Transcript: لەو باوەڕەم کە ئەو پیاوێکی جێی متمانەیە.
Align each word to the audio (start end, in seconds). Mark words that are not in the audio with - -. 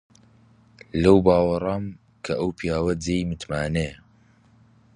لەو 1.03 1.17
باوەڕەم 1.25 1.85
کە 2.25 2.33
ئەو 2.39 2.49
پیاوێکی 2.57 3.01
جێی 3.03 3.27
متمانەیە. 3.29 3.95